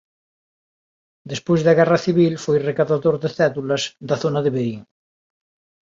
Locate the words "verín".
4.55-4.81